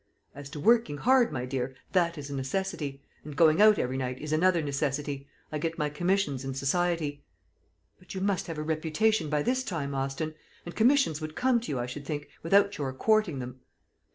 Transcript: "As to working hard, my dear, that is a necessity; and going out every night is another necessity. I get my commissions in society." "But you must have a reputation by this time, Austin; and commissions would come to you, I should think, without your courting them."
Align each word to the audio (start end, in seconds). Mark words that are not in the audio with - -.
"As 0.33 0.49
to 0.49 0.59
working 0.59 0.97
hard, 0.97 1.31
my 1.31 1.45
dear, 1.45 1.75
that 1.91 2.17
is 2.17 2.31
a 2.31 2.35
necessity; 2.35 3.03
and 3.23 3.35
going 3.35 3.61
out 3.61 3.77
every 3.77 3.97
night 3.97 4.17
is 4.17 4.33
another 4.33 4.59
necessity. 4.63 5.27
I 5.51 5.59
get 5.59 5.77
my 5.77 5.89
commissions 5.91 6.43
in 6.43 6.55
society." 6.55 7.23
"But 7.99 8.15
you 8.15 8.21
must 8.21 8.47
have 8.47 8.57
a 8.57 8.63
reputation 8.63 9.29
by 9.29 9.43
this 9.43 9.63
time, 9.63 9.93
Austin; 9.93 10.33
and 10.65 10.75
commissions 10.75 11.21
would 11.21 11.35
come 11.35 11.59
to 11.59 11.71
you, 11.71 11.77
I 11.79 11.85
should 11.85 12.07
think, 12.07 12.29
without 12.41 12.79
your 12.79 12.91
courting 12.93 13.37
them." 13.37 13.59